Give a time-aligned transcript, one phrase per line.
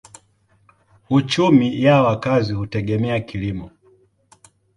[1.09, 3.71] Uchumi ya wakazi hutegemea kilimo.